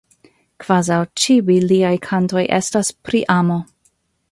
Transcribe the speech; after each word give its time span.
Kvazaŭ 0.63 0.97
ĉiuj 1.23 1.59
liaj 1.73 1.93
kantoj 2.07 2.43
estas 2.59 2.91
pri 3.09 3.25
amo. 3.39 3.61